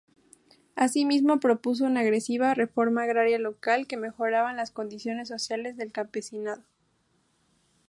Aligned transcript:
Asimismo 0.75 1.39
propuso 1.39 1.85
una 1.85 1.99
agresiva 1.99 2.55
reforma 2.55 3.03
agraria 3.03 3.37
local 3.37 3.85
que 3.85 3.97
mejoraban 3.97 4.57
las 4.57 4.71
condiciones 4.71 5.27
sociales 5.27 5.77
del 5.77 5.91
campesinado. 5.91 6.63